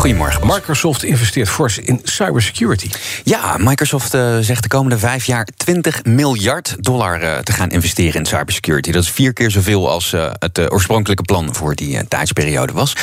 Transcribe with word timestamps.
goedemorgen. 0.00 0.46
Microsoft 0.46 1.02
investeert 1.02 1.48
fors 1.48 1.78
in 1.78 2.00
cybersecurity. 2.02 2.90
Ja, 3.24 3.56
Microsoft 3.58 4.14
uh, 4.14 4.36
zegt 4.40 4.62
de 4.62 4.68
komende 4.68 4.98
vijf 4.98 5.24
jaar 5.24 5.46
20 5.56 6.04
miljard 6.04 6.76
dollar 6.78 7.22
uh, 7.22 7.38
te 7.38 7.52
gaan 7.52 7.70
investeren 7.70 8.14
in 8.14 8.26
cybersecurity. 8.26 8.90
Dat 8.90 9.02
is 9.02 9.10
vier 9.10 9.32
keer 9.32 9.50
zoveel 9.50 9.90
als 9.90 10.12
uh, 10.12 10.30
het 10.38 10.72
oorspronkelijke 10.72 11.22
plan 11.22 11.54
voor 11.54 11.74
die 11.74 12.08
tijdsperiode 12.08 12.72
was. 12.72 12.96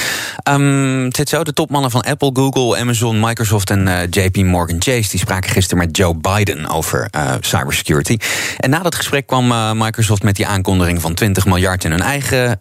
Um, 0.49 1.03
het 1.05 1.15
zit 1.15 1.29
zo, 1.29 1.43
de 1.43 1.53
topmannen 1.53 1.91
van 1.91 2.01
Apple, 2.01 2.29
Google, 2.33 2.77
Amazon, 2.79 3.19
Microsoft 3.19 3.69
en 3.69 4.07
JP 4.09 4.35
Morgan 4.35 4.81
Chase... 4.81 5.09
die 5.09 5.19
spraken 5.19 5.49
gisteren 5.49 5.85
met 5.85 5.97
Joe 5.97 6.15
Biden 6.15 6.67
over 6.67 7.09
cybersecurity. 7.39 8.17
En 8.57 8.69
na 8.69 8.79
dat 8.79 8.95
gesprek 8.95 9.27
kwam 9.27 9.77
Microsoft 9.77 10.23
met 10.23 10.35
die 10.35 10.47
aankondiging 10.47 11.01
van 11.01 11.13
20 11.13 11.45
miljard... 11.45 11.83
in 11.83 11.91
hun 11.91 12.01
eigen 12.01 12.57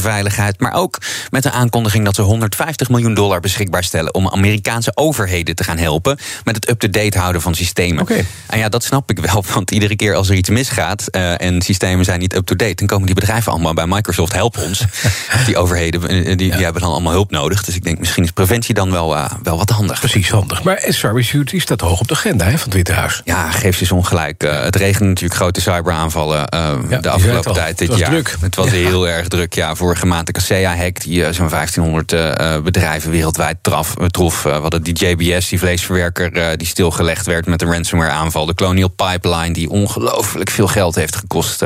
veiligheid, 0.00 0.60
maar 0.60 0.72
ook 0.72 0.98
met 1.30 1.42
de 1.42 1.50
aankondiging... 1.50 2.04
dat 2.04 2.14
ze 2.14 2.22
150 2.22 2.88
miljoen 2.88 3.14
dollar 3.14 3.40
beschikbaar 3.70 3.84
stellen 3.84 4.14
om 4.14 4.28
Amerikaanse 4.28 4.90
overheden 4.94 5.54
te 5.54 5.64
gaan 5.64 5.78
helpen 5.78 6.18
met 6.44 6.54
het 6.54 6.68
up-to-date 6.68 7.18
houden 7.18 7.42
van 7.42 7.54
systemen. 7.54 8.02
Okay. 8.02 8.26
En 8.46 8.58
ja, 8.58 8.68
dat 8.68 8.84
snap 8.84 9.10
ik 9.10 9.18
wel, 9.18 9.44
want 9.54 9.70
iedere 9.70 9.96
keer 9.96 10.14
als 10.14 10.28
er 10.28 10.34
iets 10.34 10.48
misgaat 10.48 11.04
uh, 11.10 11.40
en 11.40 11.62
systemen 11.62 12.04
zijn 12.04 12.20
niet 12.20 12.34
up-to-date, 12.34 12.74
dan 12.74 12.86
komen 12.86 13.06
die 13.06 13.14
bedrijven 13.14 13.52
allemaal 13.52 13.74
bij 13.74 13.86
Microsoft 13.86 14.32
help 14.32 14.58
ons. 14.58 14.84
die 15.46 15.56
overheden 15.56 16.00
die, 16.08 16.36
die, 16.36 16.52
hebben 16.52 16.82
dan 16.82 16.90
allemaal 16.90 17.12
hulp 17.12 17.30
nodig. 17.30 17.64
Dus 17.64 17.74
ik 17.74 17.84
denk 17.84 17.98
misschien 17.98 18.24
is 18.24 18.30
preventie 18.30 18.74
dan 18.74 18.90
wel, 18.90 19.16
uh, 19.16 19.30
wel 19.42 19.56
wat 19.56 19.70
handig. 19.70 19.98
Precies 19.98 20.30
handig. 20.30 20.62
Maar 20.62 20.84
cybersecurity 20.88 21.58
staat 21.58 21.80
hoog 21.80 22.00
op 22.00 22.08
de 22.08 22.14
agenda 22.14 22.44
hè, 22.44 22.50
van 22.50 22.64
het 22.64 22.74
Witte 22.74 22.92
Huis. 22.92 23.20
Ja, 23.24 23.50
geef 23.50 23.76
ze 23.76 23.94
ongelijk. 23.94 24.44
Uh, 24.44 24.62
het 24.62 24.76
regent 24.76 25.08
natuurlijk 25.08 25.34
grote 25.34 25.60
cyberaanvallen 25.60 26.38
ja, 26.88 26.98
de 27.00 27.10
afgelopen 27.10 27.52
tijd 27.52 27.78
dit 27.78 27.88
het 27.88 27.98
jaar. 27.98 28.10
Druk. 28.10 28.36
Het 28.40 28.56
was 28.56 28.70
heel 28.70 29.08
erg 29.08 29.28
druk. 29.28 29.54
Ja, 29.54 29.74
vorige 29.74 30.06
maand 30.06 30.26
de 30.26 30.32
Kaseya-hack, 30.32 31.00
die 31.00 31.32
zo'n 31.32 31.48
1500 31.48 32.64
bedrijven 32.64 33.10
wereldwijd 33.10 33.55
traf. 33.60 33.94
trof. 34.06 34.42
we 34.42 34.48
hadden 34.48 34.82
die 34.82 34.94
JBS, 34.94 35.48
die 35.48 35.58
vleesverwerker, 35.58 36.58
die 36.58 36.66
stilgelegd 36.66 37.26
werd 37.26 37.46
met 37.46 37.62
een 37.62 37.72
ransomware-aanval. 37.72 38.46
De 38.46 38.54
Colonial 38.54 38.88
Pipeline, 38.88 39.52
die 39.52 39.70
ongelooflijk 39.70 40.50
veel 40.50 40.66
geld 40.66 40.94
heeft 40.94 41.16
gekost 41.16 41.64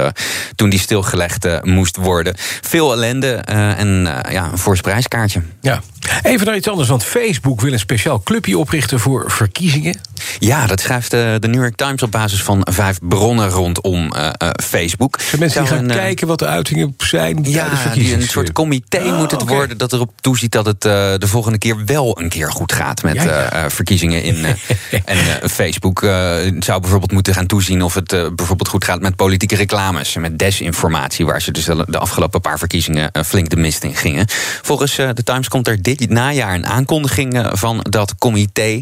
toen 0.55 0.71
die 0.71 0.79
stilgelegd 0.79 1.65
moest 1.65 1.97
worden. 1.97 2.35
Veel 2.61 2.93
ellende 2.93 3.35
en 3.35 4.09
ja, 4.31 4.49
een 4.53 4.59
fors 4.59 4.81
prijskaartje. 4.81 5.43
Ja. 5.61 5.83
Even 6.23 6.47
naar 6.47 6.57
iets 6.57 6.69
anders, 6.69 6.89
want 6.89 7.05
Facebook 7.05 7.61
wil 7.61 7.73
een 7.73 7.79
speciaal 7.79 8.23
clubje 8.23 8.59
oprichten 8.59 9.01
voor 9.01 9.31
verkiezingen. 9.31 10.01
Ja, 10.41 10.67
dat 10.67 10.81
schrijft 10.81 11.11
de 11.11 11.39
New 11.41 11.61
York 11.61 11.77
Times 11.77 12.03
op 12.03 12.11
basis 12.11 12.43
van 12.43 12.67
vijf 12.71 12.99
bronnen 13.03 13.49
rondom 13.49 14.13
uh, 14.17 14.31
uh, 14.43 14.49
Facebook. 14.63 15.21
Zijn 15.21 15.41
mensen 15.41 15.61
die 15.61 15.71
gaan 15.71 15.85
een, 15.85 15.97
kijken 15.97 16.27
wat 16.27 16.39
de 16.39 16.47
uitingen 16.47 16.95
zijn 16.99 17.45
ja, 17.45 17.93
die 17.95 18.15
een 18.15 18.23
soort 18.23 18.53
comité 18.53 18.99
oh, 18.99 19.19
moet 19.19 19.31
het 19.31 19.43
okay. 19.43 19.57
worden 19.57 19.79
dat 19.79 19.93
erop 19.93 20.13
toeziet 20.21 20.53
dat 20.53 20.67
het 20.67 20.83
de 20.83 21.27
volgende 21.27 21.59
keer 21.59 21.85
wel 21.85 22.21
een 22.21 22.29
keer 22.29 22.51
goed 22.51 22.73
gaat 22.73 23.03
met 23.03 23.15
ja, 23.15 23.25
ja. 23.25 23.71
verkiezingen 23.71 24.23
in 24.23 24.45
en 25.05 25.51
Facebook 25.51 26.01
zou 26.59 26.81
bijvoorbeeld 26.81 27.13
moeten 27.13 27.35
gaan 27.35 27.47
toezien 27.47 27.83
of 27.83 27.95
het 27.95 28.09
bijvoorbeeld 28.09 28.69
goed 28.69 28.85
gaat 28.85 29.01
met 29.01 29.17
politieke 29.17 29.57
reclames, 29.57 30.17
met 30.17 30.39
desinformatie, 30.39 31.27
waar 31.27 31.43
ze 31.43 31.51
dus 31.53 31.65
de 31.65 31.99
afgelopen 31.99 32.41
paar 32.41 32.59
verkiezingen 32.59 33.11
flink 33.27 33.49
de 33.49 33.57
mist 33.57 33.85
in 33.85 33.95
gingen. 33.95 34.27
Volgens 34.63 34.97
de 34.97 35.23
Times 35.25 35.49
komt 35.49 35.69
er 35.69 35.83
dit 35.83 36.09
najaar 36.09 36.55
een 36.55 36.67
aankondiging 36.67 37.49
van 37.53 37.87
dat 37.89 38.15
comité. 38.19 38.81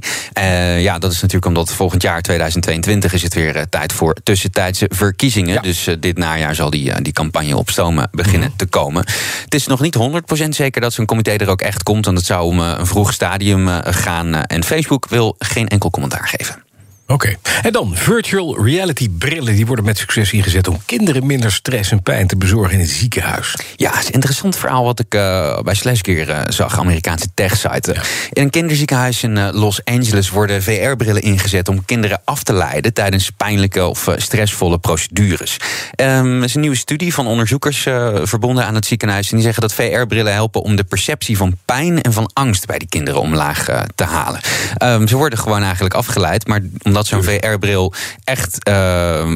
ja, 0.78 0.98
dat 0.98 1.12
is 1.12 1.20
natuurlijk 1.20 1.47
omdat 1.48 1.72
volgend 1.72 2.02
jaar 2.02 2.22
2022 2.22 3.12
is 3.12 3.22
het 3.22 3.34
weer 3.34 3.56
uh, 3.56 3.62
tijd 3.70 3.92
voor 3.92 4.16
tussentijdse 4.22 4.90
verkiezingen. 4.94 5.54
Ja. 5.54 5.60
Dus 5.60 5.88
uh, 5.88 5.94
dit 6.00 6.18
najaar 6.18 6.54
zal 6.54 6.70
die, 6.70 6.90
uh, 6.90 6.96
die 7.02 7.12
campagne 7.12 7.56
op 7.56 7.70
stomen 7.70 8.08
beginnen 8.10 8.40
Mhm. 8.40 8.50
mm. 8.50 8.56
te 8.56 8.66
komen. 8.66 9.04
Het 9.44 9.54
is 9.54 9.66
nog 9.66 9.80
niet 9.80 9.96
100% 10.44 10.48
zeker 10.48 10.80
dat 10.80 10.92
zo'n 10.92 11.06
comité 11.06 11.30
er 11.30 11.48
ook 11.50 11.60
echt 11.60 11.82
komt, 11.82 12.04
want 12.04 12.16
het 12.16 12.26
zou 12.26 12.44
om 12.44 12.60
een 12.60 12.86
vroeg 12.86 13.12
stadium 13.12 13.68
gaan. 13.82 14.34
en 14.34 14.64
Facebook 14.64 15.08
wil 15.08 15.34
geen 15.38 15.68
enkel 15.68 15.90
commentaar 15.90 16.28
geven. 16.28 16.67
Oké. 17.10 17.36
Okay. 17.38 17.58
En 17.62 17.72
dan 17.72 17.92
virtual 17.94 18.64
reality 18.64 19.08
brillen. 19.10 19.54
Die 19.54 19.66
worden 19.66 19.84
met 19.84 19.98
succes 19.98 20.32
ingezet 20.32 20.68
om 20.68 20.80
kinderen 20.86 21.26
minder 21.26 21.52
stress 21.52 21.90
en 21.90 22.02
pijn 22.02 22.26
te 22.26 22.36
bezorgen 22.36 22.72
in 22.72 22.80
het 22.80 22.90
ziekenhuis. 22.90 23.56
Ja, 23.76 23.90
het 23.90 24.00
is 24.00 24.06
een 24.06 24.12
interessant 24.12 24.56
verhaal 24.56 24.84
wat 24.84 25.00
ik 25.00 25.14
uh, 25.14 25.60
bij 25.60 25.74
Sleskeer 25.74 26.28
uh, 26.28 26.40
zag, 26.48 26.78
Amerikaanse 26.78 27.26
techsite. 27.34 27.92
Ja. 27.92 28.00
In 28.32 28.42
een 28.42 28.50
kinderziekenhuis 28.50 29.22
in 29.22 29.36
uh, 29.36 29.48
Los 29.52 29.84
Angeles 29.84 30.30
worden 30.30 30.62
VR-brillen 30.62 31.22
ingezet 31.22 31.68
om 31.68 31.84
kinderen 31.84 32.20
af 32.24 32.42
te 32.42 32.52
leiden 32.52 32.92
tijdens 32.92 33.30
pijnlijke 33.30 33.86
of 33.86 34.08
stressvolle 34.16 34.78
procedures. 34.78 35.56
Um, 35.96 36.38
er 36.38 36.44
is 36.44 36.54
een 36.54 36.60
nieuwe 36.60 36.76
studie 36.76 37.14
van 37.14 37.26
onderzoekers 37.26 37.82
verbonden 38.22 38.66
aan 38.66 38.74
het 38.74 38.86
ziekenhuis. 38.86 39.30
En 39.30 39.36
die 39.36 39.44
zeggen 39.44 39.62
dat 39.62 39.74
VR-brillen 39.74 40.32
helpen 40.32 40.62
om 40.62 40.76
de 40.76 40.84
perceptie 40.84 41.36
van 41.36 41.56
pijn 41.64 42.02
en 42.02 42.12
van 42.12 42.30
angst 42.32 42.66
bij 42.66 42.78
die 42.78 42.88
kinderen 42.88 43.20
omlaag 43.20 43.64
te 43.94 44.04
halen. 44.04 44.40
Um, 44.82 45.08
ze 45.08 45.16
worden 45.16 45.38
gewoon 45.38 45.62
eigenlijk 45.62 45.94
afgeleid, 45.94 46.46
maar 46.46 46.60
omdat 46.82 46.97
zo'n 47.06 47.22
VR-bril 47.22 47.92
echt 48.24 48.68
uh, 48.68 48.74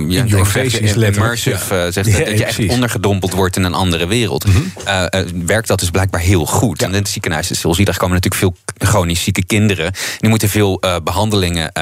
ja, 0.08 0.44
face 0.44 0.80
is 0.80 0.96
immersive 0.96 1.74
ja. 1.74 1.86
uh, 1.86 1.92
zegt, 1.92 2.08
ja, 2.08 2.24
dat 2.24 2.38
je 2.38 2.44
echt 2.44 2.68
ondergedompeld 2.68 3.32
wordt 3.32 3.56
in 3.56 3.64
een 3.64 3.74
andere 3.74 4.06
wereld. 4.06 4.46
Mm 4.46 4.52
-hmm. 4.52 4.72
uh, 4.86 5.04
werkt 5.46 5.68
dat 5.68 5.80
dus 5.80 5.90
blijkbaar 5.90 6.20
heel 6.20 6.46
goed. 6.46 6.82
En 6.82 6.88
in 6.88 6.94
het 6.94 7.08
ziekenhuis 7.08 7.50
is 7.50 7.60
zoals 7.60 7.76
komen 7.96 8.20
natuurlijk 8.20 8.34
veel 8.34 8.56
chronisch 8.88 9.22
zieke 9.22 9.44
kinderen. 9.44 9.92
Die 10.18 10.30
moeten 10.30 10.48
veel 10.48 10.82
behandelingen 11.04 11.72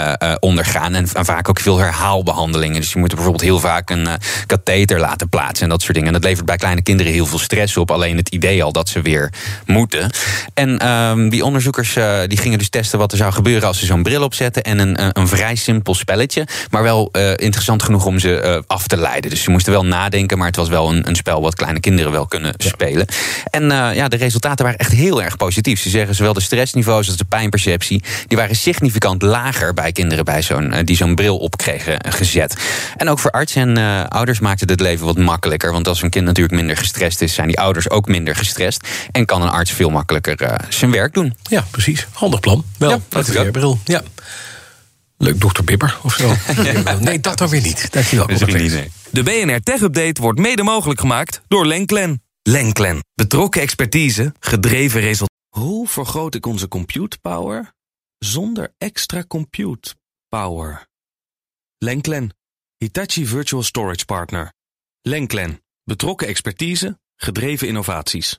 ondergaan 0.41 0.95
en, 0.95 1.09
en, 1.13 1.25
vaak 1.25 1.49
ook 1.49 1.61
veel 1.61 1.79
herhaalbehandelingen. 1.79 2.81
Dus 2.81 2.93
je 2.93 2.99
moet 2.99 3.15
bijvoorbeeld 3.15 3.43
heel 3.43 3.59
vaak 3.59 3.91
een 3.91 4.09
katheter 4.47 5.01
laten 5.01 5.29
plaatsen 5.29 5.65
en 5.65 5.71
dat 5.71 5.81
soort 5.81 5.95
dingen. 5.95 6.09
En 6.09 6.15
dat 6.15 6.25
levert 6.25 6.47
bij 6.47 6.57
kleine 6.57 6.83
kinderen 6.83 7.13
heel 7.13 7.27
veel 7.27 7.39
stress 7.39 7.77
op. 7.77 7.91
Alleen 7.91 8.17
het 8.17 8.29
idee 8.29 8.65
al 8.65 8.73
dat 8.73 8.89
ze 8.89 9.03
weer 9.03 9.33
moeten. 9.67 10.11
En 10.55 10.89
um, 10.89 11.29
die 11.29 11.45
onderzoekers 11.45 11.95
die 12.27 12.39
gingen 12.39 12.59
dus 12.59 12.69
testen 12.69 12.99
wat 12.99 13.13
er 13.13 13.19
zou 13.19 13.33
gebeuren 13.33 13.69
als 13.69 13.79
ze 13.79 13.87
zo'n 13.87 14.03
bril 14.03 14.23
opzetten 14.23 14.63
en 14.63 14.79
een, 14.79 15.19
een 15.19 15.29
vrij 15.29 15.57
simpel 15.71 15.95
spelletje. 15.95 16.47
Maar 16.71 16.83
wel 16.83 17.09
uh, 17.13 17.31
interessant 17.31 17.83
genoeg 17.83 18.05
om 18.07 18.19
ze 18.19 18.43
uh, 18.45 18.59
af 18.67 18.87
te 18.87 18.97
leiden. 18.97 19.31
Dus 19.31 19.43
ze 19.43 19.51
moesten 19.51 19.73
wel 19.73 19.85
nadenken, 19.85 20.39
maar 20.39 20.47
het 20.47 20.57
was 20.57 20.69
wel 20.69 20.89
een, 20.89 21.09
een 21.09 21.17
spel 21.17 21.43
wat 21.43 21.55
kleine 21.55 21.81
kinderen 21.81 22.13
wel 22.13 22.27
kunnen 22.27 22.55
ja. 22.57 22.69
spelen. 22.69 23.07
En 23.51 23.63
uh, 23.63 23.95
ja, 23.95 24.09
de 24.09 24.17
resultaten 24.17 24.65
waren 24.65 24.79
echt 24.79 24.93
heel 24.93 25.23
erg 25.23 25.37
positief. 25.37 25.81
Ze 25.81 25.89
zeggen 25.89 26.15
zowel 26.15 26.33
de 26.33 26.41
stressniveaus 26.41 27.07
als 27.07 27.17
de 27.17 27.25
pijnperceptie, 27.25 28.03
die 28.27 28.39
waren 28.39 28.57
significant 28.57 29.23
lager 29.23 29.75
bij 29.75 29.93
kinderen 29.93 30.25
bij 30.25 30.43
zo'n, 30.43 30.75
die 30.85 30.97
zo'n 30.97 31.15
bril 31.15 31.37
op 31.37 31.57
kregen 31.57 31.99
gezet. 32.09 32.57
En 32.97 33.09
ook 33.09 33.19
voor 33.19 33.31
artsen 33.31 33.77
en 33.77 34.09
ouders 34.09 34.41
maakte 34.41 34.65
het 34.67 34.81
leven 34.81 35.07
wat 35.07 35.19
makkelijker. 35.19 35.73
Want 35.73 35.89
als 35.89 36.03
een 36.03 36.11
kind 36.11 36.25
natuurlijk 36.25 36.57
minder 36.57 36.77
gestrest 36.77 37.21
is, 37.21 37.35
zijn 37.35 37.47
die 37.47 37.59
ouders 37.59 37.91
ook 37.91 38.07
minder 38.07 38.37
gestrest. 38.37 38.87
En 39.13 39.27
kan 39.27 39.43
een 39.43 39.49
arts 39.49 39.71
veel 39.71 39.91
makkelijker 39.91 40.61
zijn 40.69 40.91
werk 40.91 41.15
doen. 41.15 41.37
Ja, 41.43 41.65
precies. 41.71 42.07
Handig 42.13 42.41
plan. 42.41 42.65
Wel, 42.79 42.91
ja, 42.91 42.99
dat 43.09 43.29
is 43.29 43.35
een 43.35 43.51
bril. 43.51 43.79
Ja. 43.85 44.03
Leuk, 45.23 45.41
dokter 45.41 45.65
Bibber 45.65 45.99
of 46.03 46.15
zo. 46.15 46.35
nee, 47.01 47.21
dat 47.21 47.39
dan 47.39 47.49
weer 47.49 47.63
niet. 47.63 47.93
Dankjewel. 47.93 48.27
Niet, 48.27 48.47
nee. 48.47 48.91
De 49.11 49.23
BNR 49.23 49.61
Tech 49.61 49.81
Update 49.81 50.21
wordt 50.21 50.39
mede 50.39 50.63
mogelijk 50.63 51.01
gemaakt 51.01 51.41
door 51.49 51.67
Lenklen. 51.67 52.23
Lenklen. 52.43 53.05
Betrokken 53.15 53.61
expertise, 53.61 54.35
gedreven 54.41 55.01
resultaten. 55.01 55.39
Hoe 55.49 55.89
vergroot 55.89 56.35
ik 56.35 56.47
onze 56.47 56.69
compute 56.69 57.19
power 57.19 57.73
zonder 58.19 58.75
extra 58.79 59.25
compute 59.29 59.95
power? 60.29 60.87
Lenklen. 61.79 62.37
Hitachi 62.77 63.27
Virtual 63.27 63.63
Storage 63.63 64.05
Partner. 64.05 64.53
Lenklen. 65.03 65.63
Betrokken 65.85 66.27
expertise, 66.27 66.99
gedreven 67.17 67.69
innovaties. 67.69 68.39